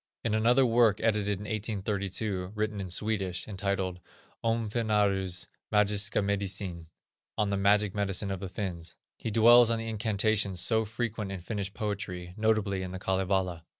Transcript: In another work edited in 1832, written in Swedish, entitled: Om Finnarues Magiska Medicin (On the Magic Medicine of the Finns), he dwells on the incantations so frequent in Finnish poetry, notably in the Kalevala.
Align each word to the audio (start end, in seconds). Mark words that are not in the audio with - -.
In 0.23 0.33
another 0.33 0.65
work 0.65 0.99
edited 0.99 1.37
in 1.37 1.43
1832, 1.43 2.53
written 2.55 2.81
in 2.81 2.89
Swedish, 2.89 3.47
entitled: 3.47 3.99
Om 4.43 4.67
Finnarues 4.71 5.45
Magiska 5.71 6.23
Medicin 6.25 6.87
(On 7.37 7.51
the 7.51 7.55
Magic 7.57 7.93
Medicine 7.93 8.31
of 8.31 8.39
the 8.39 8.49
Finns), 8.49 8.95
he 9.15 9.29
dwells 9.29 9.69
on 9.69 9.77
the 9.77 9.87
incantations 9.87 10.59
so 10.59 10.85
frequent 10.85 11.31
in 11.31 11.39
Finnish 11.41 11.71
poetry, 11.75 12.33
notably 12.35 12.81
in 12.81 12.89
the 12.89 12.99
Kalevala. 12.99 13.63